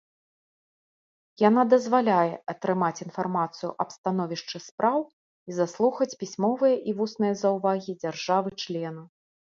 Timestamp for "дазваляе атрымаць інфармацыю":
1.73-3.69